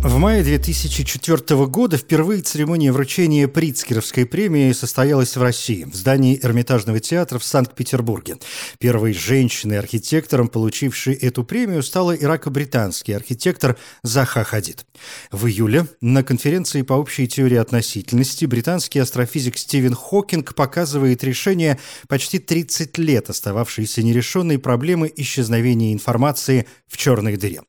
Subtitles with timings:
[0.00, 7.00] В мае 2004 года впервые церемония вручения Прицкеровской премии состоялась в России, в здании Эрмитажного
[7.00, 8.36] театра в Санкт-Петербурге.
[8.78, 14.86] Первой женщиной-архитектором, получившей эту премию, стала ирако-британский архитектор Заха Хадид.
[15.32, 21.76] В июле на конференции по общей теории относительности британский астрофизик Стивен Хокинг показывает решение
[22.06, 27.62] почти 30 лет остававшейся нерешенной проблемы исчезновения информации в черной дыре.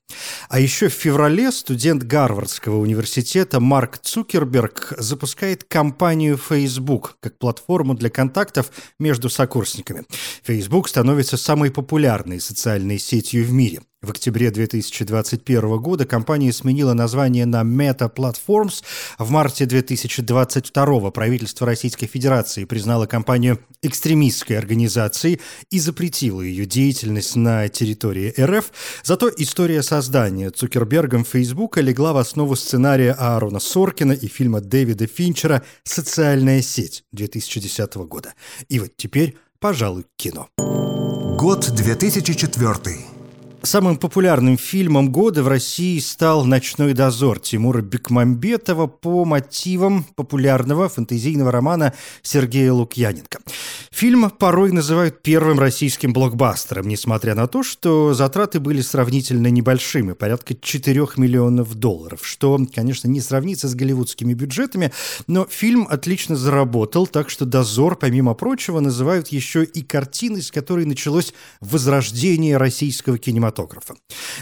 [0.48, 8.12] А еще в феврале студент Гарвардского университета Марк Цукерберг запускает компанию Facebook как платформу для
[8.12, 10.04] контактов между сокурсниками.
[10.44, 13.82] Facebook становится самой популярной социальной сетью в мире.
[14.02, 18.82] В октябре 2021 года компания сменила название на Meta Platforms.
[19.18, 27.68] В марте 2022 правительство Российской Федерации признало компанию экстремистской организацией и запретило ее деятельность на
[27.68, 28.72] территории РФ.
[29.04, 35.62] Зато история создания Цукербергом Фейсбука легла в основу сценария Аарона Соркина и фильма Дэвида Финчера
[35.84, 38.34] «Социальная сеть» 2010 года.
[38.70, 40.48] И вот теперь, пожалуй, кино.
[40.58, 43.19] Год 2004.
[43.64, 51.52] Самым популярным фильмом года в России стал «Ночной дозор» Тимура Бекмамбетова по мотивам популярного фэнтезийного
[51.52, 53.40] романа Сергея Лукьяненко.
[53.92, 60.56] Фильм порой называют первым российским блокбастером, несмотря на то, что затраты были сравнительно небольшими, порядка
[60.56, 64.94] 4 миллионов долларов, что, конечно, не сравнится с голливудскими бюджетами,
[65.28, 70.86] но фильм отлично заработал, так что «Дозор», помимо прочего, называют еще и картиной, с которой
[70.86, 73.96] началось возрождение российского кинематографа кинематографа.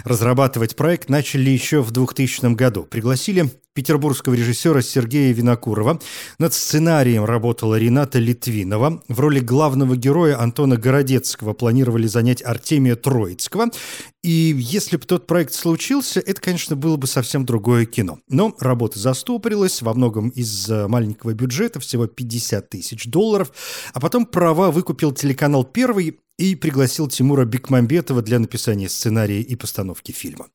[0.04, 2.84] Разрабатывать проект начали еще в 2000 году.
[2.84, 6.00] Пригласили петербургского режиссера Сергея Винокурова.
[6.40, 9.04] Над сценарием работала Рената Литвинова.
[9.08, 13.68] В роли главного героя Антона Городецкого планировали занять Артемия Троицкого.
[14.24, 18.18] И если бы тот проект случился, это, конечно, было бы совсем другое кино.
[18.28, 23.52] Но работа застопорилась во многом из-за маленького бюджета, всего 50 тысяч долларов.
[23.94, 30.12] А потом права выкупил телеканал «Первый», и пригласил Тимура Бекмамбетова для написания сценария и постановки
[30.12, 30.48] фильма.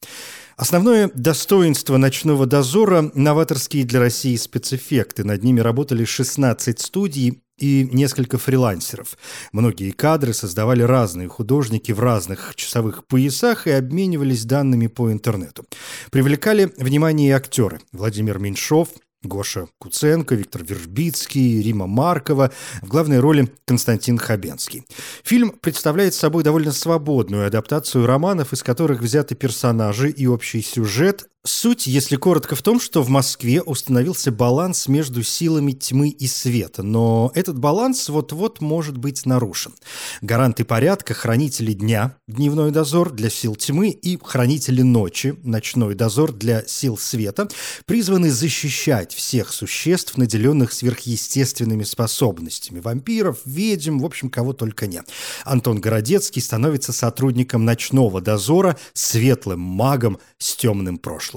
[0.57, 5.25] Основное достоинство «Ночного дозора»– новаторские для России спецэффекты.
[5.25, 9.17] Над ними работали 16 студий и несколько фрилансеров.
[9.53, 15.65] Многие кадры создавали разные художники в разных часовых поясах и обменивались данными по интернету.
[16.11, 17.81] Привлекали внимание и актеры.
[17.93, 18.89] Владимир Меньшов,
[19.23, 22.53] Гоша Куценко, Виктор Вербицкий, Рима Маркова,
[22.83, 24.85] в главной роли Константин Хабенский.
[25.25, 31.89] Фильм представляет собой довольно свободную адаптацию романов, из которых взяты персонажи и общий сюжет, Суть,
[31.89, 37.33] если коротко, в том, что в Москве установился баланс между силами тьмы и света, но
[37.35, 39.73] этот баланс вот-вот может быть нарушен.
[40.21, 46.65] Гаранты порядка, хранители дня, дневной дозор для сил тьмы и хранители ночи, ночной дозор для
[46.69, 47.49] сил света,
[47.87, 52.79] призваны защищать всех существ, наделенных сверхъестественными способностями.
[52.79, 55.09] Вампиров, ведьм, в общем, кого только нет.
[55.45, 61.32] Антон Городецкий становится сотрудником ночного дозора, светлым магом с темным прошлым.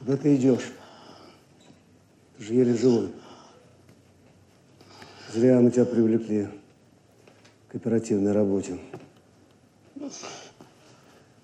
[0.00, 0.72] Куда ты идешь?
[2.38, 3.12] Ты же еле живой.
[5.32, 6.48] Зря мы тебя привлекли
[7.68, 8.80] к оперативной работе.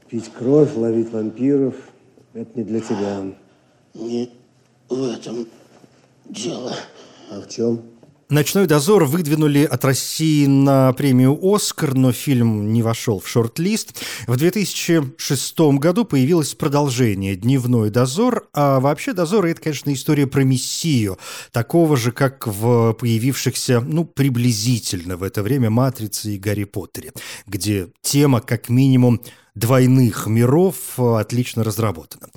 [0.08, 1.76] Пить кровь, ловить вампиров–
[2.32, 3.34] это не для тебя.
[3.92, 4.32] Не
[4.88, 5.46] в этом
[6.24, 6.72] дело.
[7.30, 7.82] А в чем?
[8.28, 14.02] «Ночной дозор» выдвинули от России на премию «Оскар», но фильм не вошел в шорт-лист.
[14.26, 21.18] В 2006 году появилось продолжение «Дневной дозор», а вообще «Дозор»— это, конечно, история про Мессию,
[21.52, 27.12] такого же, как в появившихся, ну, приблизительно в это время «Матрице» и «Гарри Поттере»,
[27.46, 29.20] где тема, как минимум,
[29.54, 32.28] двойных миров отлично разработана.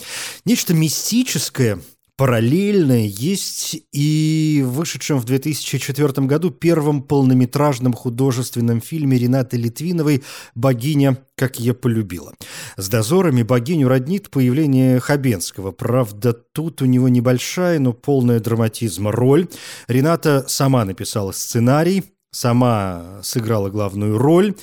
[0.45, 1.79] Нечто мистическое
[2.19, 10.21] параллельное есть и вышедшем в 2004 году первом полнометражном художественном фильме Ренаты Литвиновой
[10.53, 12.33] «Богиня, как я полюбила».
[12.75, 15.71] С дозорами богиню роднит появление Хабенского.
[15.71, 19.47] Правда, тут у него небольшая, но полная драматизма роль.
[19.87, 24.55] Рената сама написала сценарий, сама сыграла главную роль.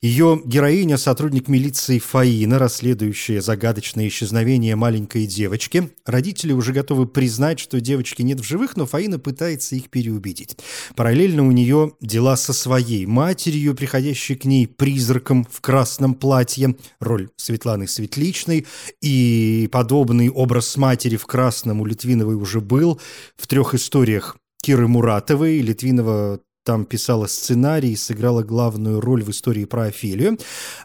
[0.00, 5.90] Ее героиня– сотрудник милиции Фаина, расследующая загадочное исчезновение маленькой девочки.
[6.04, 10.56] Родители уже готовы признать, что девочки нет в живых, но Фаина пытается их переубедить.
[10.96, 17.28] Параллельно у нее дела со своей матерью, приходящей к ней призраком в красном платье, роль
[17.36, 18.66] Светланы Светличной,
[19.00, 23.00] и подобный образ матери в красном у Литвиновой уже был
[23.36, 25.60] в трех историях Киры Муратовой.
[25.60, 30.38] Литвинова там писала сценарий, сыграла главную роль в истории про Офелию.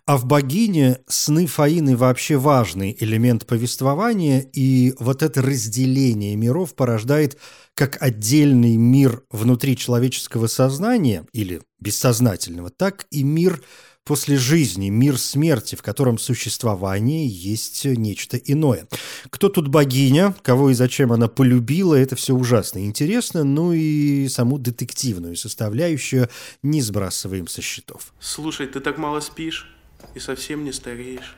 [0.06, 7.38] А в «Богине» сны Фаины вообще важный элемент повествования, и вот это разделение миров порождает
[7.74, 13.62] как отдельный мир внутри человеческого сознания или бессознательного, так и мир
[14.08, 18.88] после жизни, мир смерти, в котором существование есть нечто иное.
[19.30, 24.60] Кто тут богиня, кого и зачем она полюбила, это все ужасно интересно, ну и саму
[24.60, 26.30] детективную составляющую
[26.64, 28.14] не сбрасываем со счетов.
[28.22, 29.70] Слушай, ты так мало спишь
[30.16, 31.36] и совсем не стареешь.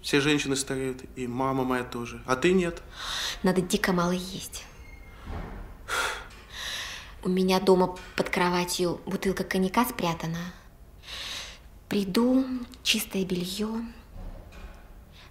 [0.00, 2.22] Все женщины стареют, и мама моя тоже.
[2.24, 2.82] А ты нет.
[3.42, 4.62] Надо дико мало есть.
[7.24, 10.38] У меня дома под кроватью бутылка коньяка спрятана.
[11.90, 12.44] Приду,
[12.84, 13.68] чистое белье.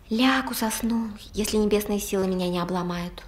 [0.09, 3.23] Лягу, засну, если небесные силы меня не обломают.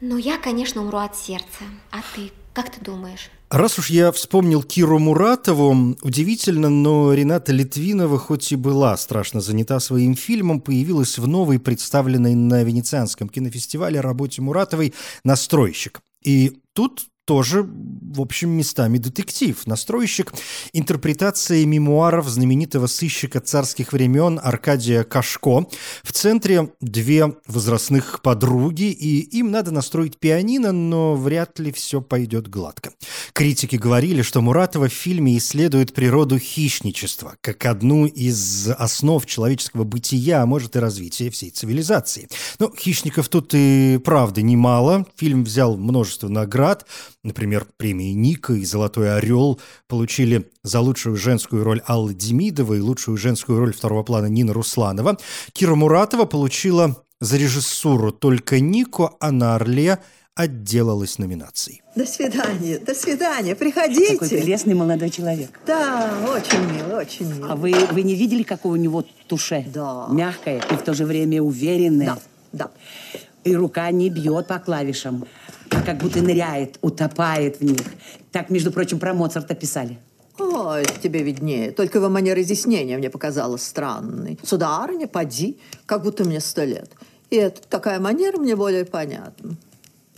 [0.00, 1.62] Но я, конечно, умру от сердца.
[1.92, 3.30] А ты, как ты думаешь?
[3.50, 9.78] Раз уж я вспомнил Киру Муратову, удивительно, но Рената Литвинова, хоть и была страшно занята
[9.78, 16.00] своим фильмом, появилась в новой, представленной на Венецианском кинофестивале работе Муратовой «Настройщик».
[16.24, 20.32] И тут тоже, в общем, местами детектив, настройщик,
[20.72, 25.66] интерпретация мемуаров знаменитого сыщика царских времен Аркадия Кашко.
[26.02, 32.48] В центре две возрастных подруги, и им надо настроить пианино, но вряд ли все пойдет
[32.48, 32.92] гладко.
[33.32, 40.42] Критики говорили, что Муратова в фильме исследует природу хищничества, как одну из основ человеческого бытия,
[40.42, 42.28] а может и развития всей цивилизации.
[42.58, 45.06] Но хищников тут и правда немало.
[45.16, 46.86] Фильм взял множество наград,
[47.24, 53.16] Например, премии «Ника» и «Золотой орел» получили за лучшую женскую роль Алла Демидова и лучшую
[53.16, 55.16] женскую роль второго плана Нина Русланова.
[55.52, 60.00] Кира Муратова получила за режиссуру только «Нику», а на «Орле»
[60.34, 61.82] отделалась номинацией.
[61.94, 64.14] До свидания, до свидания, приходите.
[64.14, 65.60] Такой прелестный молодой человек.
[65.64, 67.52] Да, очень мило, очень мило.
[67.52, 69.64] А вы, вы не видели, какое у него туше?
[69.72, 70.08] Да.
[70.10, 72.06] Мягкое и в то же время уверенное.
[72.06, 72.18] Да,
[72.52, 72.70] да.
[73.44, 75.26] И рука не бьет по клавишам
[75.80, 77.80] как будто ныряет, утопает в них.
[78.30, 79.98] Так, между прочим, про Моцарта писали.
[80.38, 81.72] О, это тебе виднее.
[81.72, 84.38] Только его манера изъяснения мне показалась странной.
[84.42, 86.90] Сударыня, поди, как будто мне сто лет.
[87.30, 89.56] И это такая манера мне более понятна.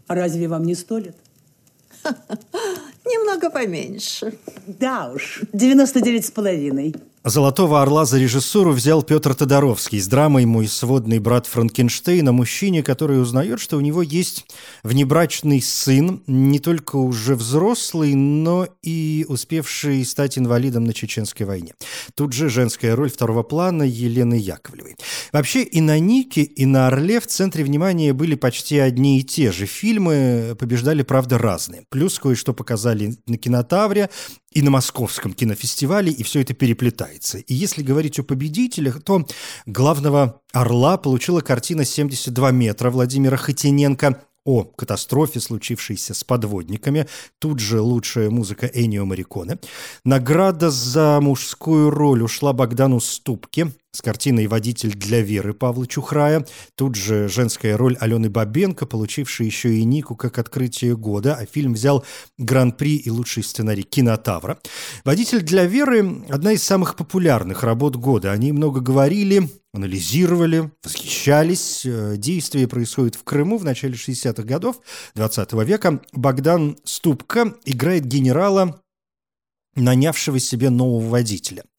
[0.06, 1.17] А разве вам не сто лет?
[3.05, 4.35] Немного поменьше.
[4.67, 6.95] Да уж, 99 с половиной.
[7.26, 12.82] «Золотого орла» за режиссуру взял Петр Тодоровский с драмой «Мой сводный брат Франкенштейн» о мужчине,
[12.82, 14.44] который узнает, что у него есть
[14.82, 21.73] внебрачный сын, не только уже взрослый, но и успевший стать инвалидом на Чеченской войне.
[22.15, 24.97] Тут же женская роль второго плана Елены Яковлевой.
[25.35, 29.51] Вообще и на «Нике», и на «Орле» в центре внимания были почти одни и те
[29.51, 31.83] же фильмы, побеждали, правда, разные.
[31.89, 34.11] Плюс кое-что показали на «Кинотавре»,
[34.53, 37.39] и на Московском кинофестивале, и все это переплетается.
[37.39, 39.27] И если говорить о победителях, то
[39.67, 47.06] главного «Орла» получила картина «72 метра» Владимира Хотиненко о катастрофе, случившейся с подводниками.
[47.38, 49.58] Тут же лучшая музыка Энио Мариконе.
[50.05, 56.44] Награда за мужскую роль ушла Богдану Ступке с картиной «Водитель для Веры» Павла Чухрая.
[56.75, 61.75] Тут же женская роль Алены Бабенко, получившая еще и Нику как открытие года, а фильм
[61.75, 62.04] взял
[62.37, 64.59] гран-при и лучший сценарий «Кинотавра».
[65.04, 68.33] «Водитель для Веры»– одна из самых популярных работ года.
[68.33, 71.85] О ней много говорили, анализировали, восхищались.
[71.85, 74.81] Э, действие происходит в Крыму в начале 60-х годов
[75.14, 76.00] 20 века.
[76.12, 78.81] Богдан Ступка играет генерала,
[79.75, 81.64] нанявшего себе нового водителя–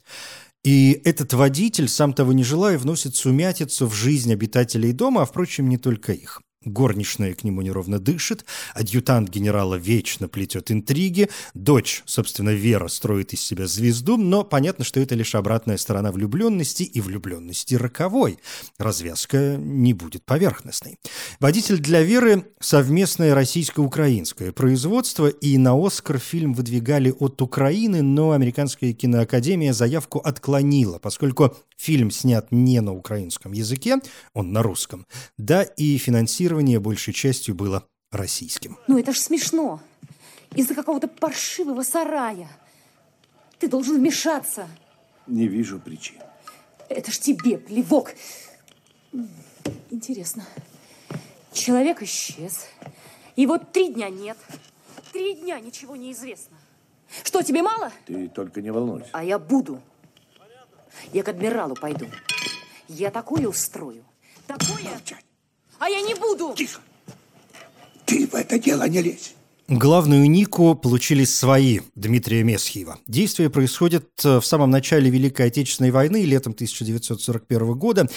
[0.66, 5.70] и этот водитель, сам того не желая, вносит сумятицу в жизнь обитателей дома, а, впрочем,
[5.70, 6.42] не только их.
[6.66, 8.44] Горничная к нему неровно дышит,
[8.74, 15.00] адъютант генерала вечно плетет интриги, дочь, собственно, Вера строит из себя звезду, но понятно, что
[15.00, 18.40] это лишь обратная сторона влюбленности и влюбленности роковой.
[18.80, 20.98] Развязка не будет поверхностной.
[21.40, 28.94] Водитель для Веры– совместное российско-украинское производство, и на «Оскар» фильм выдвигали от Украины, но Американская
[28.94, 33.98] киноакадемия заявку отклонила, поскольку фильм снят не на украинском языке,
[34.34, 35.06] он на русском,
[35.38, 38.78] да и финансирование большей частью было российским.
[38.88, 39.82] Ну это ж смешно.
[40.54, 42.50] Из-за какого-то паршивого сарая.
[43.60, 44.68] Ты должен вмешаться.
[45.28, 46.18] Не вижу причин.
[46.90, 48.14] Это ж тебе плевок.
[49.90, 50.46] Интересно.
[51.52, 52.68] Человек исчез.
[53.36, 54.38] И вот три дня нет.
[55.12, 56.58] Три дня ничего не известно.
[57.24, 57.92] Что, тебе мало?
[58.06, 59.10] Ты только не волнуйся.
[59.14, 59.82] А я буду.
[61.14, 62.08] Я к адмиралу пойду.
[62.88, 64.04] Я такое устрою.
[64.48, 64.84] Такое...
[64.84, 65.26] Молчать.
[65.80, 66.54] А я не буду.
[66.56, 66.80] Тихо.
[68.06, 69.34] Ты в это дело не лезь.
[69.68, 73.00] Главную нику получили свои Дмитрия Месхиева.
[73.08, 78.08] Действие происходит э, в самом начале Великой Отечественной войны, летом 1941 года.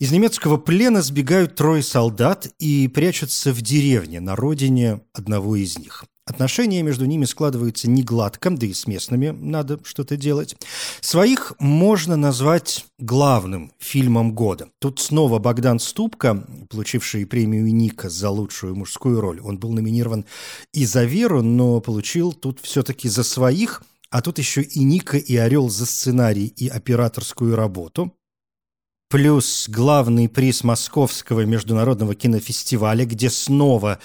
[0.00, 6.04] Из немецкого плена сбегают трое солдат и прячутся в деревне на родине одного из них.
[6.28, 10.56] Отношения между ними складываются не гладко, да и с местными надо что-то делать.
[11.00, 14.68] Своих можно назвать главным фильмом года.
[14.78, 19.40] Тут снова Богдан Ступка, получивший премию Ника за лучшую мужскую роль.
[19.40, 20.26] Он был номинирован
[20.74, 25.34] и за «Веру», но получил тут все-таки за своих, а тут еще и Ника, и
[25.34, 28.12] Орел за сценарий и операторскую работу
[29.08, 33.98] плюс главный приз Московского международного кинофестиваля, где снова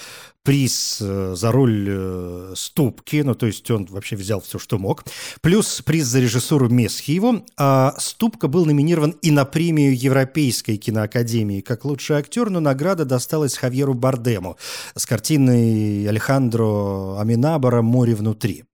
[0.44, 5.06] приз э, за роль э, Ступки, ну, то есть он вообще взял все, что мог,
[5.42, 11.86] плюс приз за режиссуру Месхиеву, а Ступка был номинирован и на премию Европейской киноакадемии как
[11.86, 14.58] лучший актер, но награда досталась Хавьеру Бардему
[14.96, 18.66] с картиной Алехандро Аминабара «Море внутри».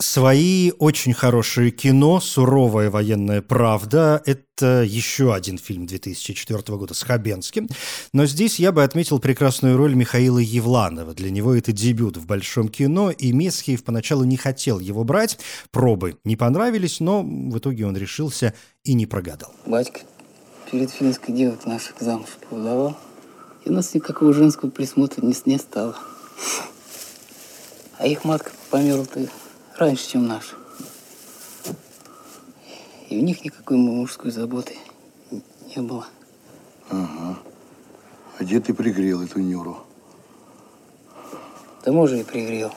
[0.00, 7.68] Свои очень хорошие кино «Суровая военная правда»— это еще один фильм 2004 года с Хабенским.
[8.12, 11.14] Но здесь я бы отметил прекрасную роль Михаила Евланова.
[11.14, 15.40] Для него это дебют в большом кино, и Месхиев поначалу не хотел его брать.
[15.72, 19.52] Пробы не понравились, но в итоге он решился и не прогадал.
[19.66, 20.02] Батька
[20.70, 22.96] перед финской девок наших замуж поводовал,
[23.64, 25.96] и у нас никакого женского присмотра не, не стало.
[27.98, 29.28] А их матка померла-то
[29.78, 30.54] раньше, чем наш.
[33.08, 34.76] И у них никакой мужской заботы
[35.30, 36.06] не было.
[36.90, 37.38] Ага.
[38.38, 39.78] А где ты пригрел эту Нюру?
[41.84, 42.72] Да мужа и пригрел.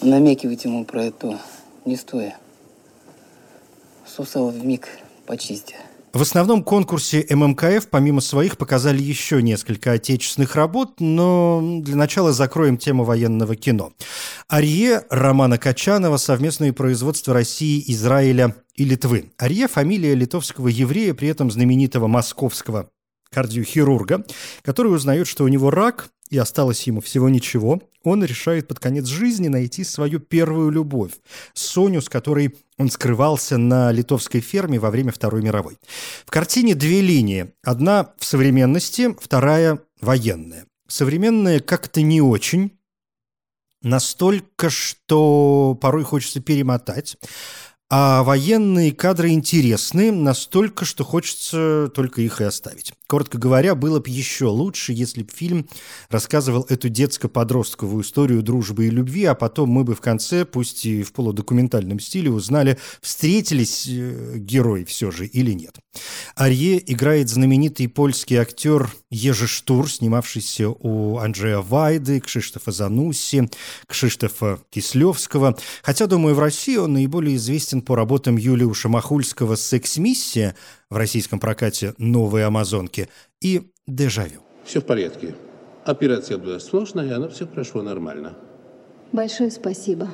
[0.00, 1.40] Намекивать ему про это
[1.84, 2.38] не стоя.
[4.06, 4.88] Сусал в миг
[5.26, 5.74] почистя.
[6.14, 12.76] В основном конкурсе ММКФ помимо своих показали еще несколько отечественных работ, но для начала закроем
[12.76, 13.92] тему военного кино.
[14.46, 19.32] Арье Романа Качанова совместное производство России, Израиля и Литвы.
[19.38, 22.90] Арье– фамилия литовского еврея, при этом знаменитого московского
[23.32, 24.24] кардиохирурга,
[24.62, 29.06] который узнает, что у него рак, и осталось ему всего ничего, он решает под конец
[29.06, 31.12] жизни найти свою первую любовь,
[31.54, 35.78] Соню, с которой он скрывался на литовской ферме во время Второй мировой.
[36.26, 37.52] В картине две линии.
[37.62, 40.66] Одна в современности, вторая военная.
[40.88, 42.76] Современная как-то не очень,
[43.82, 47.16] настолько, что порой хочется перемотать.
[47.96, 52.92] А военные кадры интересны настолько, что хочется только их и оставить.
[53.06, 55.68] Коротко говоря, было бы еще лучше, если бы фильм
[56.08, 61.04] рассказывал эту детско-подростковую историю дружбы и любви, а потом мы бы в конце, пусть и
[61.04, 65.76] в полудокументальном стиле, узнали, встретились э, герои все же или нет.
[66.34, 73.48] Арье играет знаменитый польский актер Ежи Штур, снимавшийся у Анджея Вайды, Кшиштофа Занусси,
[73.86, 75.56] Кшиштофа Кислевского.
[75.84, 80.56] Хотя, думаю, в России он наиболее известен по работам Юлиуша Махульского «Секс-миссия»,
[80.90, 83.08] в российском прокате «Новые Амазонки»
[83.40, 84.40] и «Дежавю».
[84.64, 85.34] Все в порядке.
[85.84, 88.36] Операция была сложная, но все прошло нормально.
[89.12, 90.08] Большое спасибо.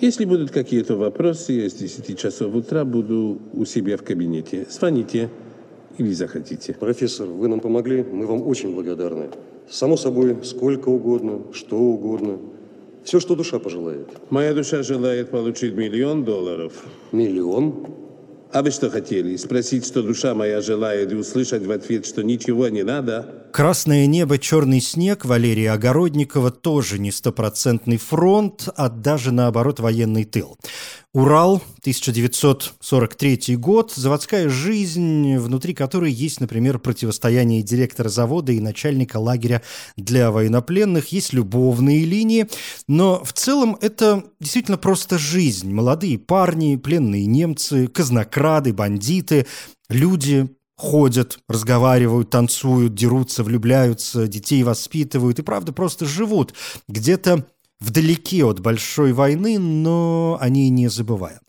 [0.00, 4.66] Если будут какие-то вопросы, я с 10 часов утра буду у себя в кабинете.
[4.70, 5.30] Звоните
[5.98, 6.74] или захотите.
[6.74, 9.30] Профессор, вы нам помогли, мы вам очень благодарны.
[9.70, 12.38] Само собой, сколько угодно, что угодно.
[13.06, 14.08] Все, что душа пожелает.
[14.30, 16.72] Моя душа желает получить миллион долларов.
[17.12, 17.86] Миллион?
[18.50, 19.36] А вы что хотели?
[19.36, 23.45] Спросить, что душа моя желает, и услышать в ответ, что ничего не надо?
[23.56, 30.58] «Красное небо, черный снег» Валерия Огородникова тоже не стопроцентный фронт, а даже наоборот военный тыл.
[31.14, 39.62] Урал, 1943 год, заводская жизнь, внутри которой есть, например, противостояние директора завода и начальника лагеря
[39.96, 42.48] для военнопленных, есть любовные линии,
[42.88, 45.72] но в целом это действительно просто жизнь.
[45.72, 49.46] Молодые парни, пленные немцы, казнокрады, бандиты,
[49.88, 56.54] люди, ходят, разговаривают, танцуют, дерутся, влюбляются, детей воспитывают и, правда, просто живут
[56.88, 57.46] где-то
[57.80, 61.40] вдалеке от большой войны, но они не забывая.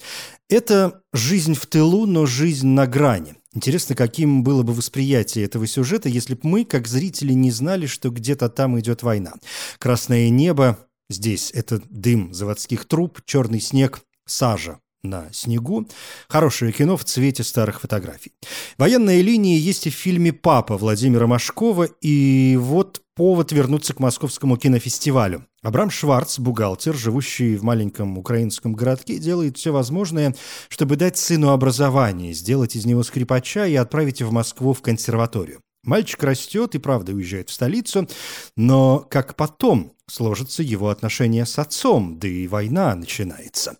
[0.49, 3.35] Это жизнь в тылу, но жизнь на грани.
[3.53, 8.09] Интересно, каким было бы восприятие этого сюжета, если бы мы, как зрители, не знали, что
[8.09, 9.33] где-то там идет война.
[9.79, 10.77] Красное небо
[11.09, 14.79] здесь– это дым заводских труб, черный снег– сажа
[15.09, 15.87] на снегу.
[16.27, 18.33] Хорошее кино в цвете старых фотографий.
[18.77, 21.89] Военная линия есть и в фильме «Папа» Владимира Машкова.
[22.01, 25.45] И вот повод вернуться к московскому кинофестивалю.
[25.63, 30.35] Абрам Шварц, бухгалтер, живущий в маленьком украинском городке, делает все возможное,
[30.69, 35.61] чтобы дать сыну образование, сделать из него скрипача и отправить в Москву в консерваторию.
[35.83, 38.07] Мальчик растет и правда уезжает в столицу,
[38.55, 43.77] но как потом сложатся его отношения с отцом, да и война начинается.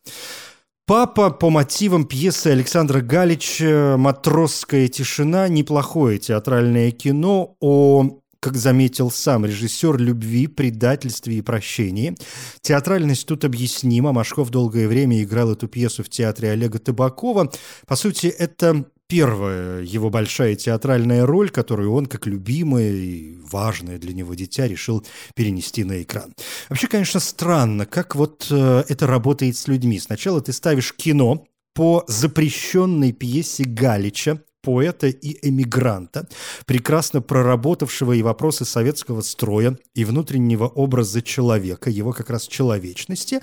[0.88, 9.46] «Папа» по мотивам пьесы Александра Галича «Матросская тишина»– неплохое театральное кино о как заметил сам
[9.46, 12.16] режиссер, любви, предательстве и прощении.
[12.62, 14.14] Театральность тут объяснима.
[14.14, 17.52] Машков долгое время играл эту пьесу в театре Олега Табакова.
[17.86, 24.14] По сути, это первая его большая театральная роль, которую он, как любимое и важное для
[24.14, 26.34] него дитя, решил перенести на экран.
[26.70, 30.00] Вообще, конечно, странно, как вот э, это работает с людьми.
[30.00, 36.28] Сначала ты ставишь кино по запрещенной пьесе Галича, поэта и эмигранта,
[36.66, 43.40] прекрасно проработавшего и вопросы советского строя, и внутреннего образа человека, его как раз человечности,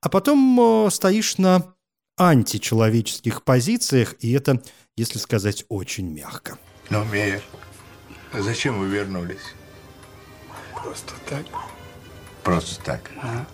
[0.00, 1.74] а потом э, стоишь на
[2.18, 4.62] античеловеческих позициях, и это,
[4.98, 6.58] если сказать, очень мягко.
[6.90, 7.40] Но, Мейер,
[8.32, 9.54] а зачем вы вернулись?
[10.74, 11.46] Просто так.
[12.42, 13.10] Просто так?
[13.22, 13.46] Ага.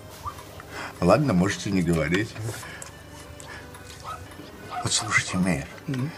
[1.00, 2.30] Ладно, можете не говорить.
[4.82, 6.10] Вот слушайте, Мейер, Мгм.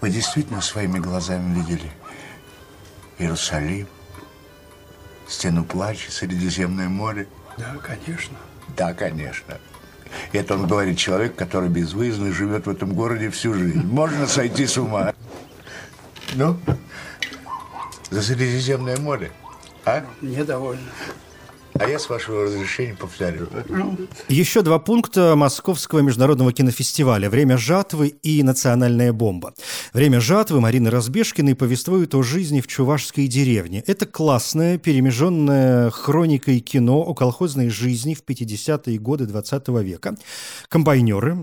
[0.00, 1.90] вы действительно своими глазами видели
[3.18, 3.86] Иерусалим,
[5.28, 7.28] стену плача, Средиземное море?
[7.58, 8.36] Да, конечно.
[8.76, 9.60] Да, конечно.
[10.32, 13.82] Это он говорит человек, который безвыездно живет в этом городе всю жизнь.
[13.84, 15.14] Можно сойти с ума.
[16.34, 16.56] Ну,
[18.10, 19.32] за Средиземное море,
[19.84, 20.04] а?
[20.20, 20.82] Недовольно.
[21.80, 23.48] А я, с вашего разрешения, повторю.
[24.28, 29.54] Еще два пункта Московского международного кинофестиваля «Время жатвы» и «Национальная бомба».
[29.94, 33.82] «Время жатвы» Марины Разбежкиной повествует о жизни в чувашской деревне.
[33.86, 40.16] Это классное, перемеженное хроникой кино о колхозной жизни в 50-е годы 20 века.
[40.68, 41.34] Комбайнеры,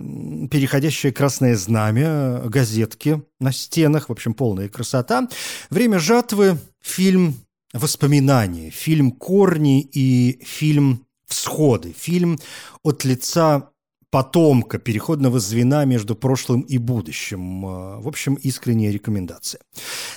[0.52, 5.28] переходящее красное знамя, газетки на стенах, в общем, полная красота.
[5.72, 12.40] «Время жатвы»– фильм воспоминания, фильм «Корни» и фильм «Всходы», фильм
[12.84, 13.72] от лица
[14.10, 17.66] потомка, переходного звена между прошлым и будущим.
[17.66, 19.62] Э, В общем, искренняя рекомендация.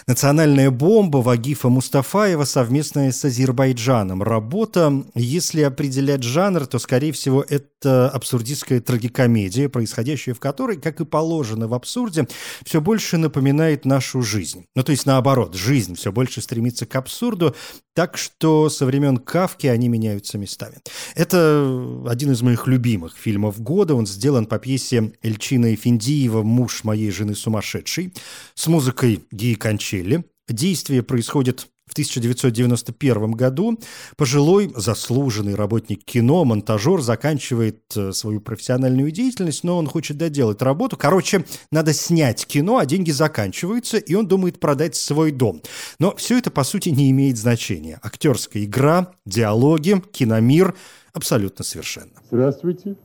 [0.07, 4.23] «Национальная бомба» Вагифа Мустафаева совместная с Азербайджаном.
[4.23, 11.05] Работа, если определять жанр, то, скорее всего, это абсурдистская трагикомедия, происходящая в которой, как и
[11.05, 12.29] положено в абсурде,
[12.65, 14.67] все больше напоминает нашу жизнь.
[14.75, 17.55] Ну, то есть наоборот, жизнь все больше стремится к абсурду,
[17.95, 20.77] так что со времен Кавки они меняются местами.
[21.15, 23.80] Это один из моих любимых фильмов года.
[23.89, 28.13] Он сделан по пьесе Эльчина Эфиндиева «Муж моей жены сумасшедший»
[28.55, 30.25] с музыкой Гии Кончелли.
[30.49, 33.79] Действие происходит в 1991 году.
[34.17, 40.97] Пожилой, заслуженный работник кино, монтажер, заканчивает э, свою профессиональную деятельность, но он хочет доделать работу.
[40.97, 45.63] Короче, надо снять кино, а деньги заканчиваются, и он думает продать свой дом.
[45.99, 47.99] Но все это, по сути, не имеет значения.
[48.03, 50.77] Актерская игра, диалоги, киномир–
[51.13, 52.13] абсолютно совершенно.
[52.31, 52.97] Здравствуйте.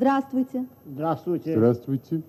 [0.00, 0.66] Здравствуйте.
[0.86, 1.52] Здравствуйте.
[1.52, 2.22] Здравствуйте.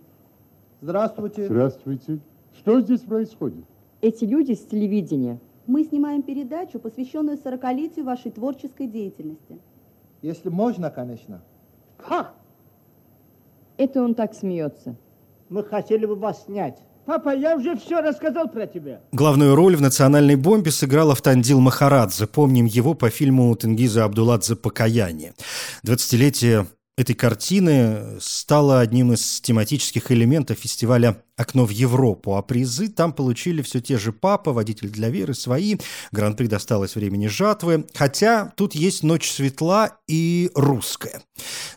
[0.81, 1.45] Здравствуйте.
[1.45, 2.19] Здравствуйте.
[2.57, 3.63] Что здесь происходит?
[4.01, 5.39] Эти люди с телевидения.
[5.67, 9.57] Мы снимаем передачу, посвященную 40-летию вашей творческой деятельности.
[10.21, 11.41] Если можно, конечно.
[11.95, 12.34] Как?
[13.77, 14.97] Это он так смеется.
[15.47, 16.77] Мы хотели бы вас снять.
[17.05, 18.99] Папа, я уже все рассказал про тебя.
[19.13, 22.27] Главную роль в «Национальной бомбе» сыграл Автандил Махарадзе.
[22.27, 25.34] Помним его по фильму Тенгиза Абдуладзе «Покаяние».
[25.86, 33.13] 20-летие этой картины стало одним из тематических элементов фестиваля «Окно в Европу», а призы там
[33.13, 35.77] получили все те же «Папа», «Водитель для Веры», свои.
[36.12, 37.86] Гран-при досталось времени жатвы.
[37.93, 41.21] Хотя тут есть «Ночь светла» и «Русская».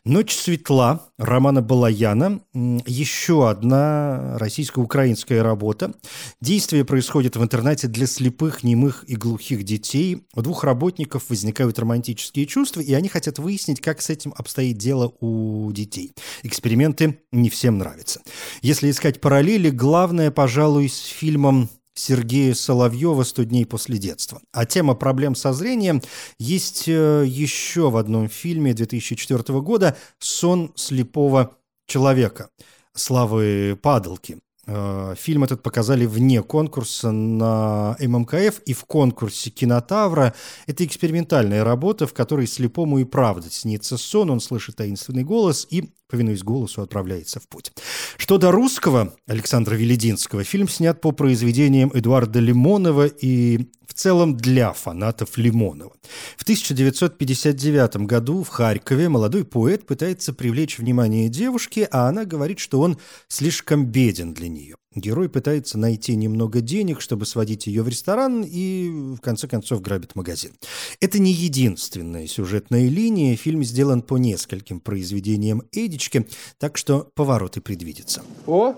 [0.04, 5.94] «Ночь светла» Романа Балаяна– еще одна российско-украинская работа.
[6.40, 10.26] Действие происходит в интернате для слепых, немых и глухих детей.
[10.34, 15.12] У двух работников возникают романтические чувства, и они хотят выяснить, как с этим обстоит дело
[15.20, 16.12] у детей.
[16.42, 18.20] Эксперименты не всем нравятся.
[18.60, 19.20] Если искать
[19.54, 24.40] параллели, главное, пожалуй, с фильмом Сергея Соловьева «100 дней после детства».
[24.52, 26.02] А тема проблем со зрением
[26.40, 32.48] есть э, еще в одном фильме 2004 года «Сон слепого человека»
[32.94, 34.38] Славы Падалки.
[34.66, 40.34] Э, Фильм этот показали вне конкурса на ММКФ и в конкурсе «Кинотавра».
[40.66, 45.90] Это экспериментальная работа, в которой слепому и правда снится сон, он слышит таинственный голос и,
[46.08, 47.72] повинуясь голосу, отправляется в путь.
[48.16, 54.72] Что до русского Александра Велединского, фильм снят по произведениям Эдуарда Лимонова и в целом для
[54.72, 55.92] фанатов Лимонова.
[56.36, 62.80] В 1959 году в Харькове молодой поэт пытается привлечь внимание девушки, а она говорит, что
[62.80, 64.74] он слишком беден для нее.
[64.96, 70.16] Герой пытается найти немного денег, чтобы сводить ее в ресторан и, в конце концов, грабит
[70.16, 70.52] магазин.
[71.00, 73.36] Это не единственная сюжетная линия.
[73.36, 76.28] Фильм сделан по нескольким произведениям Эдички,
[76.58, 78.22] так что повороты предвидятся.
[78.46, 78.74] О,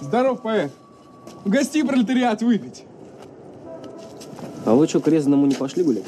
[0.00, 0.72] здоров, поэт.
[1.44, 2.84] Угости пролетариат выпить.
[4.64, 6.04] А вы что, к Резаному не пошли гулять?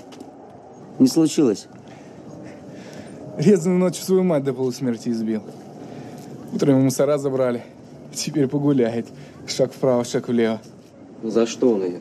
[0.98, 1.66] Не случилось?
[3.36, 5.42] Резаный ночью свою мать до полусмерти избил.
[6.52, 7.62] Утром ему мусора забрали.
[8.12, 9.06] Теперь погуляет.
[9.46, 10.60] Шаг вправо, шаг влево.
[11.22, 12.00] За что он ее?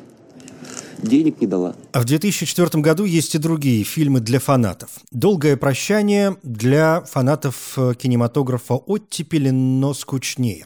[1.01, 1.75] Денег не дала.
[1.91, 4.89] А в 2004 году есть и другие фильмы для фанатов.
[5.11, 10.65] «Долгое прощание» для фанатов э, кинематографа оттепели, но скучнее.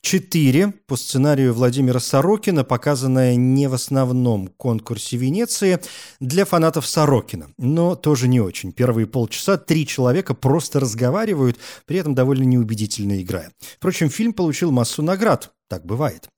[0.00, 5.80] «Четыре» по сценарию Владимира Сорокина, показанное не в основном конкурсе Венеции,
[6.20, 8.72] для фанатов Сорокина, но тоже не очень.
[8.72, 13.52] Первые полчаса три человека просто разговаривают, при этом довольно неубедительно играя.
[13.76, 15.52] Впрочем, фильм получил массу наград.
[15.70, 16.28] Так бывает.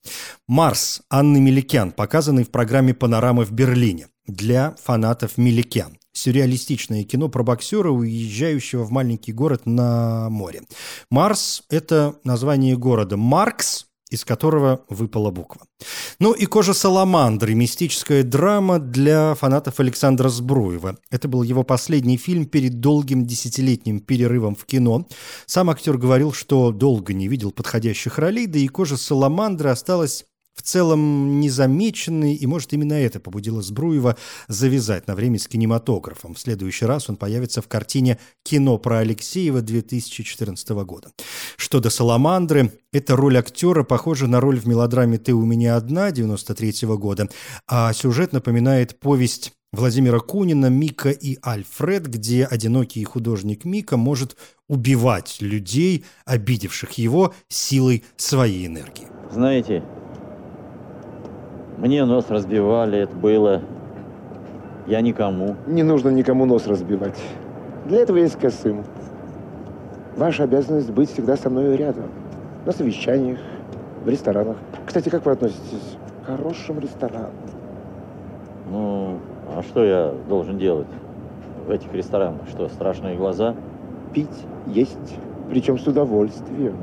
[0.46, 5.96] «Марс» Анны Меликян, показанный в программе «Панорамы» в Берлине для фанатов Меликян.
[6.12, 10.64] Сюрреалистичное кино про боксера, уезжающего в маленький город на море.
[11.10, 13.16] «Марс»— это название города.
[13.16, 15.62] «Маркс» из которого выпала буква.
[16.18, 20.98] Ну и «Кожа саламандры»– мистическая драма для фанатов Александра Сбруева.
[21.10, 25.06] Это был его последний фильм перед долгим десятилетним перерывом в кино.
[25.46, 30.62] Сам актер говорил, что долго не видел подходящих ролей, да и «Кожа саламандры» осталась в
[30.62, 34.16] целом незамеченный, и, может, именно это побудило Збруева
[34.48, 36.34] завязать на время с кинематографом.
[36.34, 41.10] В следующий раз он появится в картине «Кино про Алексеева» 2014 года.
[41.56, 46.10] Что до «Саламандры», эта роль актера похожа на роль в мелодраме «Ты у меня одна»
[46.10, 47.28] 93 года,
[47.66, 54.36] а сюжет напоминает повесть Владимира Кунина «Мика и Альфред», где одинокий художник Мика может
[54.68, 59.06] убивать людей, обидевших его, силой своей энергии.
[59.32, 59.82] Знаете,
[61.82, 63.60] мне нос разбивали, это было.
[64.86, 65.56] Я никому.
[65.66, 67.20] Не нужно никому нос разбивать.
[67.86, 68.84] Для этого есть Касым.
[70.16, 72.04] Ваша обязанность быть всегда со мной рядом.
[72.66, 73.40] На совещаниях,
[74.04, 74.58] в ресторанах.
[74.86, 77.32] Кстати, как вы относитесь к хорошим ресторанам?
[78.70, 79.18] Ну,
[79.56, 80.86] а что я должен делать
[81.66, 82.42] в этих ресторанах?
[82.48, 83.56] Что, страшные глаза?
[84.12, 84.28] Пить,
[84.68, 85.18] есть,
[85.50, 86.76] причем с удовольствием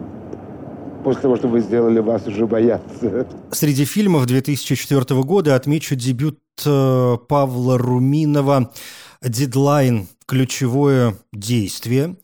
[1.03, 3.27] после того, что вы сделали, вас уже боятся.
[3.51, 8.71] Среди фильмов 2004 года отмечу дебют э, Павла Руминова
[9.21, 10.07] «Дедлайн.
[10.25, 12.15] Ключевое действие».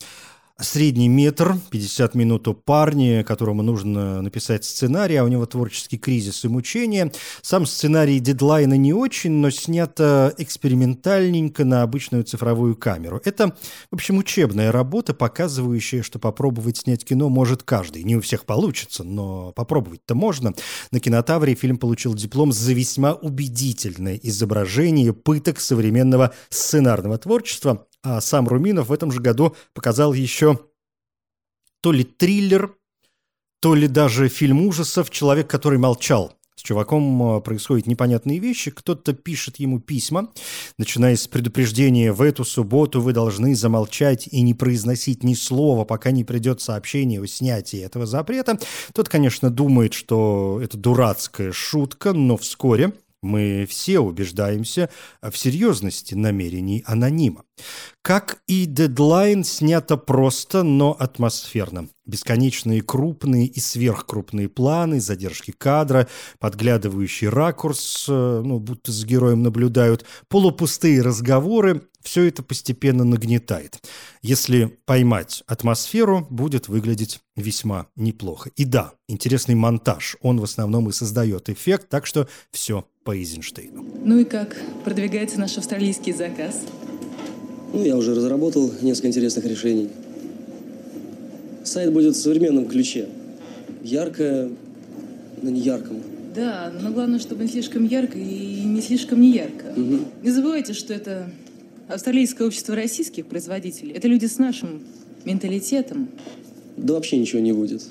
[0.57, 6.45] Средний метр, 50 минут у парня, которому нужно написать сценарий, а у него творческий кризис
[6.45, 7.11] и мучения.
[7.41, 13.21] Сам сценарий дедлайна не очень, но снято экспериментальненько на обычную цифровую камеру.
[13.25, 13.49] Это,
[13.91, 18.03] в общем, учебная работа, показывающая, что попробовать снять кино может каждый.
[18.03, 20.53] Не у всех получится, но попробовать-то можно.
[20.89, 28.47] На кинотавре фильм получил диплом за весьма убедительное изображение пыток современного сценарного творчества, а сам
[28.47, 30.59] Руминов в этом же году показал еще
[31.81, 32.75] то ли триллер,
[33.59, 36.33] то ли даже фильм ужасов «Человек, который молчал».
[36.55, 40.31] С чуваком э, происходят непонятные вещи, кто-то пишет ему письма,
[40.77, 46.11] начиная с предупреждения «в эту субботу вы должны замолчать и не произносить ни слова, пока
[46.11, 48.57] не придет сообщение о снятии этого запрета».
[48.93, 52.93] Тот, конечно, думает, что это дурацкая шутка, но вскоре
[53.25, 54.89] мы все убеждаемся
[55.21, 57.43] в серьезности намерений анонима.
[58.01, 61.89] Как и дедлайн снято просто, но атмосферно.
[62.05, 66.07] Бесконечные крупные и сверхкрупные планы, задержки кадра,
[66.39, 73.79] подглядывающий ракурс, э, ну, будто с героем наблюдают, полупустые разговоры, все это постепенно нагнетает.
[74.21, 78.51] Если поймать атмосферу, будет выглядеть весьма неплохо.
[78.55, 83.85] И да, интересный монтаж, он в основном и создает эффект, так что все по Эйзенштейну.
[84.03, 84.57] Ну и как?
[84.83, 86.61] Продвигается наш австралийский заказ?
[87.71, 89.89] Ну, я уже разработал несколько интересных решений.
[91.63, 93.07] Сайт будет в современном ключе.
[93.83, 94.49] Ярко,
[95.43, 96.01] но не ярком.
[96.35, 99.65] Да, но главное, чтобы не слишком ярко и не слишком не ярко.
[99.77, 99.99] Угу.
[100.23, 101.29] Не забывайте, что это
[101.87, 103.91] австралийское общество российских производителей.
[103.91, 104.81] Это люди с нашим
[105.25, 106.09] менталитетом.
[106.75, 107.83] Да вообще ничего не будет.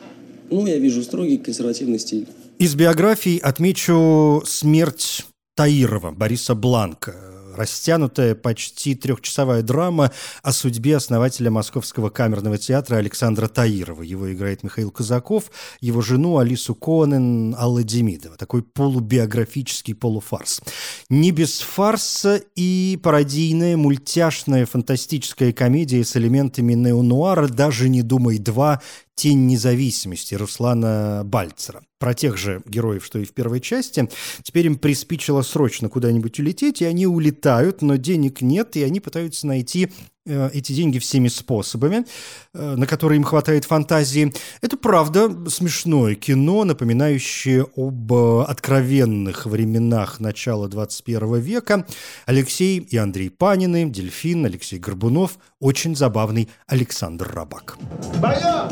[0.51, 2.27] Ну, я вижу строгий консервативный стиль.
[2.59, 7.15] Из биографий отмечу смерть Таирова, Бориса Бланка,
[7.57, 10.13] растянутая почти трехчасовая драма
[10.43, 14.03] о судьбе основателя Московского камерного театра Александра Таирова.
[14.03, 18.37] Его играет Михаил Казаков, его жену Алису Конен, Алла Демидова.
[18.37, 20.61] Такой полубиографический полуфарс.
[21.09, 28.81] Не без фарса и пародийная, мультяшная, фантастическая комедия с элементами неонуара «Даже не думай два»
[29.15, 31.85] «Тень независимости» Руслана Бальцера.
[31.99, 34.09] Про тех же героев, что и в первой части.
[34.43, 39.47] Теперь им приспичило срочно куда-нибудь улететь, и они улетают, но денег нет, и они пытаются
[39.47, 39.91] найти
[40.27, 42.07] эти деньги всеми способами,
[42.55, 44.33] э, на которые им хватает фантазии.
[44.63, 51.87] Это, правда, смешное кино, напоминающее об э, откровенных временах начала 21 века.
[52.27, 57.77] Алексей и Андрей Панины, Дельфин, Алексей Горбунов, очень забавный Александр Рабак.
[58.21, 58.69] Боё!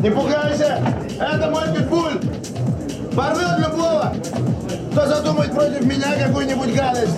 [0.00, 1.04] Не пугайся!
[1.20, 2.20] Это мой питбуль!
[3.14, 4.14] Порвет любого,
[4.92, 7.16] кто задумает против меня какую-нибудь гадость!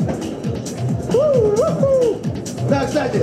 [2.68, 3.22] Да, кстати,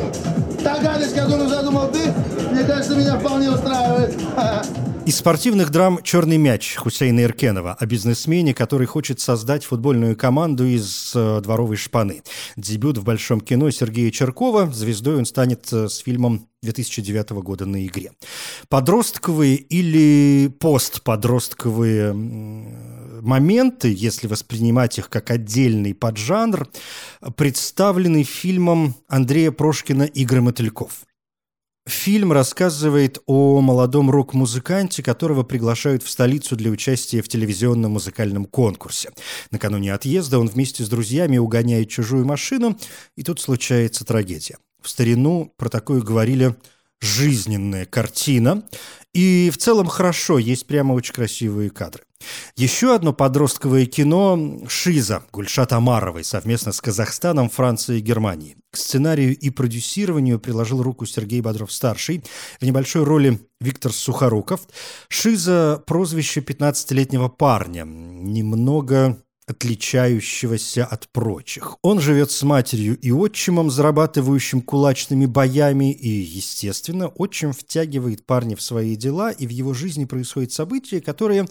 [0.63, 2.11] та гадость, которую задумал ты,
[2.51, 4.15] мне кажется, меня вполне устраивает.
[5.05, 11.11] Из спортивных драм «Черный мяч» Хусейна Иркенова о бизнесмене, который хочет создать футбольную команду из
[11.13, 12.23] э, дворовой шпаны.
[12.55, 14.71] Дебют в большом кино Сергея Черкова.
[14.73, 18.13] Звездой он станет э, с фильмом 2009 года на игре.
[18.67, 22.11] Подростковые или постподростковые
[23.25, 26.67] моменты, если воспринимать их как отдельный поджанр,
[27.35, 31.05] представлены фильмом Андрея Прошкина «Игры мотыльков».
[31.87, 39.11] Фильм рассказывает о молодом рок-музыканте, которого приглашают в столицу для участия в телевизионном музыкальном конкурсе.
[39.51, 42.75] Накануне отъезда он вместе с друзьями угоняет чужую машину,
[43.15, 44.57] и тут случается трагедия.
[44.81, 46.55] В старину про такое говорили
[47.01, 48.63] жизненная картина.
[49.13, 52.03] И в целом хорошо, есть прямо очень красивые кадры.
[52.55, 58.57] Еще одно подростковое кино «Шиза» Гульшат Амаровой совместно с Казахстаном, Францией и Германией.
[58.71, 62.23] К сценарию и продюсированию приложил руку Сергей Бодров-старший.
[62.59, 64.61] В небольшой роли Виктор Сухоруков.
[65.07, 67.83] «Шиза»– прозвище 15-летнего парня.
[67.83, 71.77] Немного отличающегося от прочих.
[71.83, 78.61] Он живет с матерью и отчимом, зарабатывающим кулачными боями, и, естественно, отчим втягивает парня в
[78.61, 81.45] свои дела, и в его жизни происходят события, которые,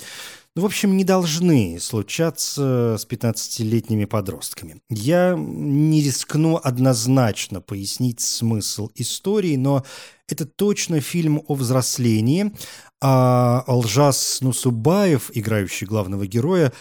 [0.56, 4.80] ну, в общем, не должны случаться с 15-летними подростками.
[4.90, 9.84] Я не рискну однозначно пояснить смысл истории, но
[10.28, 12.52] это точно фильм о взрослении,
[13.00, 16.72] а Алжас Нусубаев, играющий главного героя,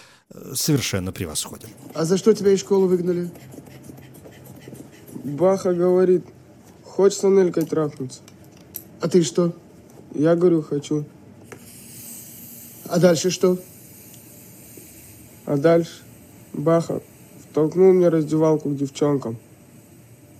[0.53, 1.69] совершенно превосходен.
[1.93, 3.29] А за что тебя из школы выгнали?
[5.23, 6.25] Баха говорит,
[6.83, 8.21] хочешь с Анелькой трахнуться?
[8.99, 9.53] А ты что?
[10.13, 11.05] Я говорю, хочу.
[12.85, 13.57] А дальше что?
[15.45, 16.01] А дальше
[16.53, 17.01] Баха
[17.49, 19.37] втолкнул мне раздевалку к девчонкам.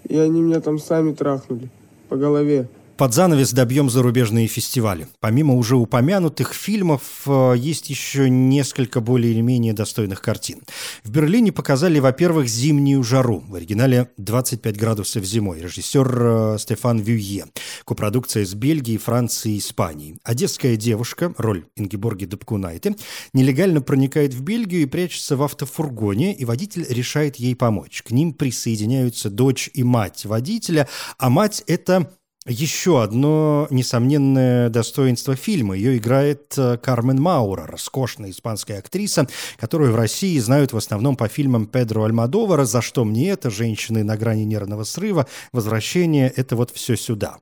[0.08, 1.70] И они меня там сами трахнули
[2.10, 2.68] по голове.
[2.98, 5.08] Под занавес добьем зарубежные фестивали.
[5.20, 10.62] Помимо уже упомянутых фильмов, э, есть еще несколько более или менее достойных картин.
[11.04, 13.44] В Берлине показали, во-первых, «Зимнюю жару».
[13.48, 15.60] В оригинале «25 градусов зимой».
[15.62, 17.46] Режиссер э, Стефан Вюе.
[17.84, 20.20] Копродукция с Бельгией, Францией и Испанией.
[20.24, 22.96] Одесская девушка, роль Ингеборги Дубкунайте,
[23.34, 28.04] нелегально проникает в Бельгию и прячется в автофургоне, и водитель решает ей помочь.
[28.04, 32.12] К ним присоединяются дочь и мать водителя, а мать– это
[32.46, 35.76] еще одно несомненное достоинство фильма.
[35.76, 39.28] Ее играет э, Кармен Маура, роскошная испанская актриса,
[39.58, 44.04] которую в России знают в основном по фильмам Педро Альмадовара «За что мне это?», «Женщины
[44.04, 47.38] на грани нервного срыва», «Возвращение»— это вот все сюда.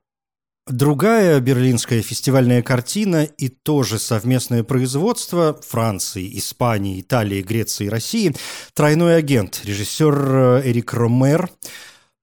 [0.68, 8.32] Другая берлинская фестивальная картина и тоже совместное производство Франции, Испании, Италии, Греции и России
[8.72, 11.50] «Тройной агент», режиссер э, Эрик Ромер–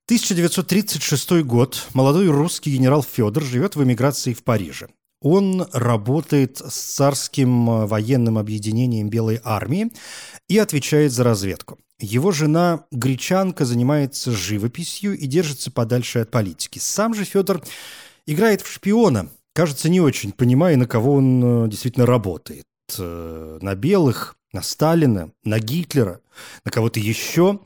[0.10, 1.86] 1936 год.
[1.94, 4.88] Молодой русский генерал Федор живет в эмиграции в Париже.
[5.22, 9.92] Он работает с царским э, военным объединением Белой армии
[10.48, 11.78] и отвечает за разведку.
[12.00, 16.80] Его жена, гречанка, занимается живописью и держится подальше от политики.
[16.80, 17.62] Сам же Федор
[18.26, 22.66] играет в шпиона, кажется, не очень понимая, на кого он э, действительно работает.
[22.98, 26.20] Э, на белых, на Сталина, на Гитлера,
[26.66, 27.60] на кого-то еще.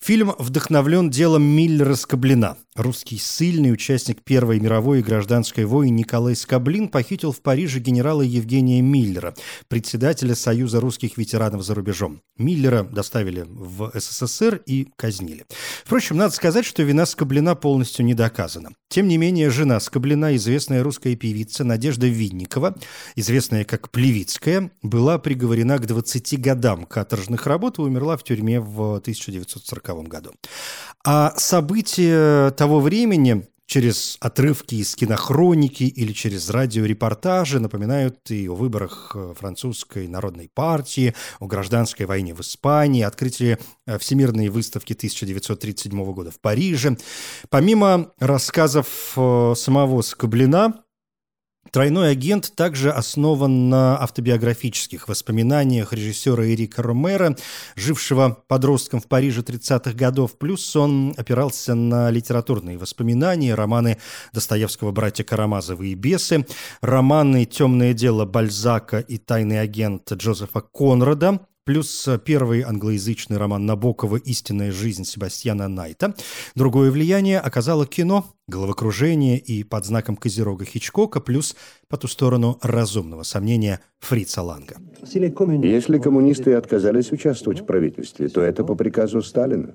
[0.00, 2.56] Фильм вдохновлен делом Миллера Скоблина.
[2.74, 8.82] Русский ссыльный участник Первой мировой и гражданской войны Николай Скоблин похитил в Париже генерала Евгения
[8.82, 9.34] Миллера,
[9.68, 12.20] председателя Союза русских ветеранов за рубежом.
[12.36, 15.46] Миллера доставили в СССР и казнили.
[15.84, 18.70] Впрочем, надо сказать, что вина Скоблина полностью не доказана.
[18.88, 22.76] Тем не менее, жена Скоблина, известная русская певица Надежда Винникова,
[23.14, 28.96] известная как Плевицкая, была приговорена к 20 годам каторжных работ и умерла в тюрьме в
[28.96, 30.32] 1940 году.
[31.04, 39.12] А события того времени через отрывки из кинохроники или через радиорепортажи напоминают и о выборах
[39.14, 46.30] э, французской народной партии, о гражданской войне в Испании, открытии э, Всемирной выставки 1937 года
[46.30, 46.96] в Париже.
[47.50, 50.85] Помимо рассказов э, самого Скоблина,
[51.72, 57.36] Тройной агент также основан на автобиографических воспоминаниях режиссера Эрика Ромера,
[57.74, 63.98] жившего подростком в Париже 30-х годов, плюс он опирался на литературные воспоминания, романы
[64.32, 66.46] Достоевского «Братья Карамазовы» и «Бесы»,
[66.80, 74.70] романы «Темное дело» Бальзака и «Тайный агент» Джозефа Конрада, плюс первый англоязычный роман Набокова «Истинная
[74.70, 76.14] жизнь» Себастьяна Найта.
[76.54, 81.56] Другое влияние оказало кино, головокружение и под знаком Козерога Хичкока, плюс
[81.88, 84.76] по ту сторону разумного сомнения Фрица Ланга.
[85.02, 89.74] Если коммунисты отказались участвовать в правительстве, то это по приказу Сталина.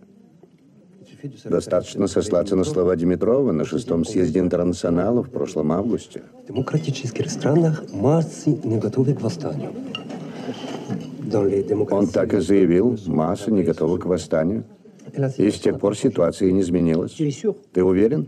[1.43, 6.23] Достаточно сослаться на слова Димитрова на шестом съезде интернационала в прошлом августе.
[6.43, 9.71] В демократических странах массы не готовы к восстанию.
[11.34, 14.65] Он так и заявил, масса не готова к восстанию.
[15.38, 17.13] И с тех пор ситуация не изменилась.
[17.74, 18.28] Ты уверен?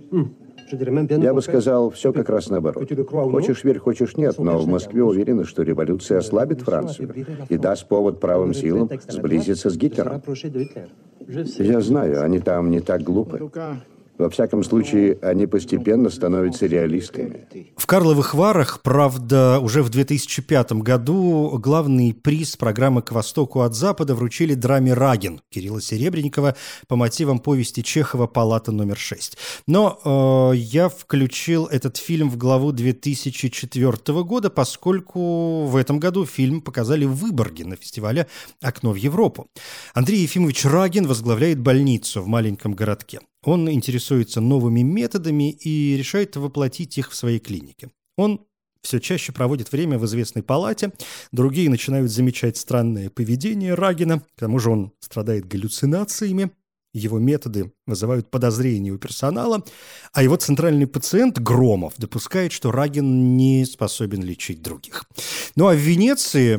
[0.72, 2.90] Я бы сказал, все как раз наоборот.
[3.32, 7.14] Хочешь верь, хочешь нет, но в Москве уверены, что революция ослабит Францию
[7.50, 10.22] и даст повод правым силам сблизиться с Гитлером.
[11.60, 13.50] Я знаю, они там не так глупы.
[14.18, 17.48] Во всяком случае, они постепенно становятся реалистами.
[17.76, 24.14] В Карловых Варах, правда, уже в 2005 году главный приз программы «К востоку от Запада»
[24.14, 26.56] вручили драме «Рагин» Кирилла Серебренникова
[26.88, 29.36] по мотивам повести Чехова «Палата номер 6».
[29.66, 36.62] Но э, я включил этот фильм в главу 2004 года, поскольку в этом году фильм
[36.62, 38.28] показали в Выборге на фестивале
[38.62, 39.48] «Окно в Европу».
[39.96, 43.20] Андрей Ефимович Рагин возглавляет больницу в маленьком городке.
[43.44, 47.90] Он интересуется новыми методами и решает воплотить их в своей клинике.
[48.18, 48.42] Он
[48.82, 50.92] все чаще проводит время в известной палате,
[51.32, 56.52] другие начинают замечать странное поведение Рагина, к тому же он страдает галлюцинациями,
[56.94, 59.64] его методы вызывают подозрения у персонала,
[60.14, 65.06] а его центральный пациент Громов допускает, что Рагин не способен лечить других.
[65.56, 66.56] Ну а в Венеции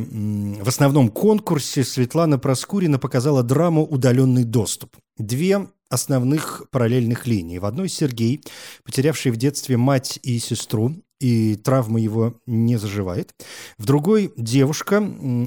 [0.61, 4.97] в основном конкурсе Светлана Проскурина показала драму «Удаленный доступ».
[5.18, 7.59] Две основных параллельных линий.
[7.59, 8.42] В одной Сергей,
[8.85, 13.35] потерявший в детстве мать и сестру, и травма его не заживает.
[13.79, 15.03] В другой девушка,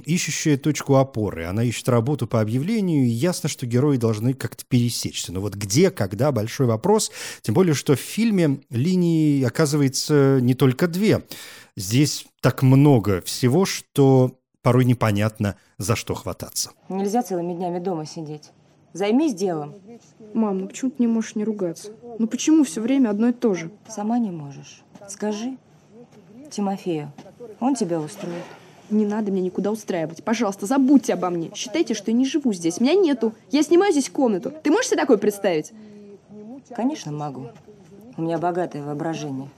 [0.06, 1.46] ищущая точку опоры.
[1.46, 5.32] Она ищет работу по объявлению, и ясно, что герои должны как-то пересечься.
[5.32, 7.12] Но вот где, когда– большой вопрос.
[7.42, 11.24] Тем более, что в фильме линий оказывается не только две.
[11.76, 16.72] Здесь так много всего, что порой непонятно, за что хвататься.
[16.90, 18.50] Нельзя целыми днями дома сидеть.
[18.98, 19.76] Займись делом.
[20.34, 21.92] Мам, ну почему ты не можешь не ругаться?
[22.18, 23.70] Ну почему все время одно и то же?
[23.88, 24.82] Сама не можешь.
[25.08, 25.56] Скажи
[26.50, 27.12] Тимофею,
[27.60, 28.44] он тебя устроит.
[28.90, 30.24] Не надо меня никуда устраивать.
[30.24, 31.52] Пожалуйста, забудьте обо мне.
[31.54, 32.80] Считайте, что я не живу здесь.
[32.80, 33.34] Меня нету.
[33.52, 34.52] Я снимаю здесь комнату.
[34.64, 35.74] Ты можешь себе такое представить?
[36.76, 37.50] Конечно, могу.
[38.18, 39.50] У меня богатое воображение.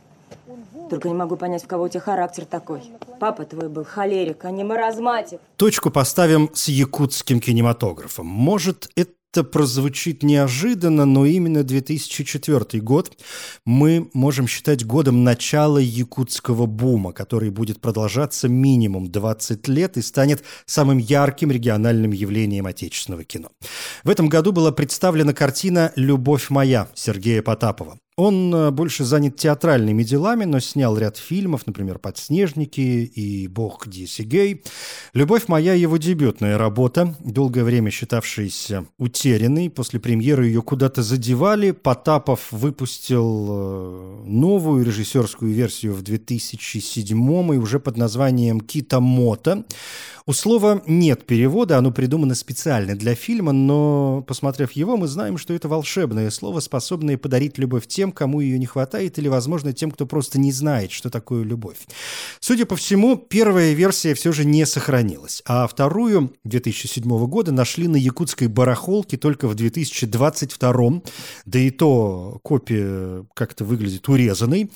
[0.89, 2.81] Только не могу понять, в кого у тебя характер такой.
[3.19, 5.39] Папа твой был холерик, а не маразматик.
[5.55, 8.25] Точку поставим с якутским кинематографом.
[8.25, 13.17] Может, это это прозвучит неожиданно, но именно 2004 год
[13.65, 20.43] мы можем считать годом начала якутского бума, который будет продолжаться минимум 20 лет и станет
[20.65, 23.49] самым ярким региональным явлением отечественного кино.
[24.03, 27.99] В этом году была представлена картина «Любовь моя» Сергея Потапова.
[28.19, 34.23] Он э, больше занят театральными делами, но снял ряд фильмов, например, «Подснежники» и «Бог Диси
[34.23, 34.61] Гей».
[35.13, 39.69] «Любовь моя»— его дебютная работа, долгое время считавшаяся утерянной.
[39.69, 41.71] После премьеры ее куда-то задевали.
[41.71, 49.63] Потапов выпустил э, новую режиссерскую версию в 2007 и уже под названием «Кита Мота».
[50.29, 55.55] У слова нет перевода, оно придумано специально для фильма, но, посмотрев его, мы знаем, что
[55.55, 60.05] это волшебное слово, способное подарить любовь тем, кому ее не хватает, или, возможно, тем, кто
[60.05, 61.77] просто не знает, что такое любовь.
[62.39, 67.97] Судя по всему, первая версия все же не сохранилась, а вторую 2007 года нашли на
[67.97, 71.01] якутской барахолке только в 2022,
[71.45, 74.71] да и то копия как-то выглядит урезанной.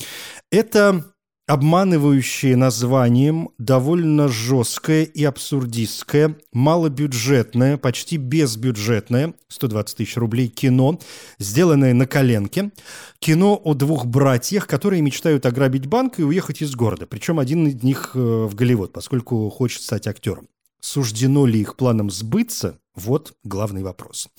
[0.52, 1.13] Это
[1.46, 11.00] обманывающее названием, довольно жесткое и абсурдистское, малобюджетное, почти безбюджетное, 120 тысяч рублей кино,
[11.40, 12.72] сделанное на коленке.
[13.20, 17.08] Кино о двух братьях, которые мечтают ограбить банк и уехать из города.
[17.08, 20.48] Причем один из них э, в Голливуд, поскольку хочет стать актером.
[20.80, 24.30] Суждено ли их планам сбыться, Вот главный вопрос.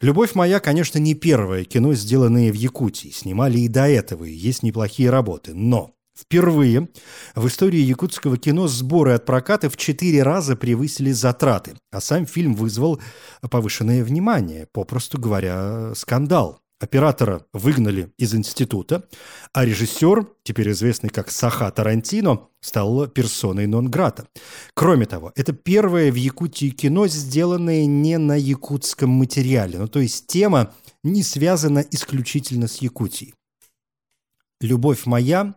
[0.00, 3.08] «Любовь моя», конечно, не первое кино, сделанное в Якутии.
[3.08, 5.54] Снимали и до этого, и есть неплохие работы.
[5.54, 6.88] Но Впервые
[7.34, 12.54] в истории якутского кино сборы от проката в четыре раза превысили затраты, а сам фильм
[12.54, 13.00] вызвал
[13.42, 16.60] повышенное внимание, попросту говоря, скандал.
[16.78, 19.08] Оператора выгнали из института,
[19.54, 24.28] а режиссер, теперь известный как Саха Тарантино, стал персоной нон-грата.
[24.74, 30.26] Кроме того, это первое в Якутии кино, сделанное не на якутском материале, ну то есть
[30.26, 33.34] тема не связана исключительно с Якутией.
[34.60, 35.54] «Любовь моя»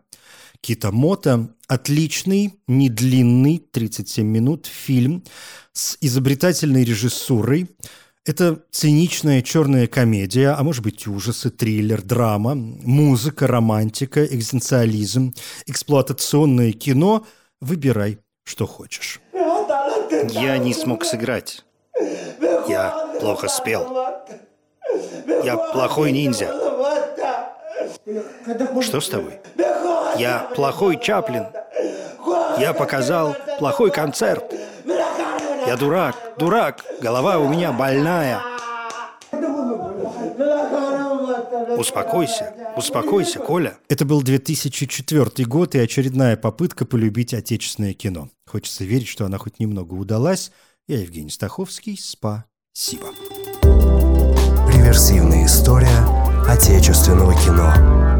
[0.60, 5.24] Китамото– отличный, недлинный, 37 минут, фильм
[5.72, 7.70] с изобретательной режиссурой–
[8.26, 15.34] это циничная черная комедия, а может быть ужасы, триллер, драма, музыка, романтика, экзистенциализм,
[15.66, 17.26] эксплуатационное кино.
[17.60, 19.20] Выбирай, что хочешь.
[20.28, 21.64] Я не смог сыграть.
[22.68, 22.90] Я
[23.20, 23.88] плохо спел.
[25.42, 26.52] Я плохой ниндзя.
[28.82, 29.40] Что с тобой?
[30.18, 31.46] Я плохой Чаплин.
[32.58, 34.44] Я показал плохой концерт.
[35.66, 38.40] Я дурак, дурак, голова у меня больная.
[41.76, 43.78] Успокойся, успокойся, Коля.
[43.88, 48.28] Это был 2004 год и очередная попытка полюбить отечественное кино.
[48.46, 50.50] Хочется верить, что она хоть немного удалась.
[50.88, 51.96] Я Евгений Стаховский.
[51.98, 53.06] Спасибо.
[54.72, 56.04] Реверсивная история
[56.48, 58.19] отечественного кино.